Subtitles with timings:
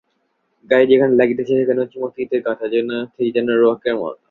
[0.69, 2.65] গাড়ি যেখানে লাগিতেছে সেখানটা উঁচুমতো ইটের গাথা,
[3.15, 4.19] ঠিক যেন রোয়াকের মতো।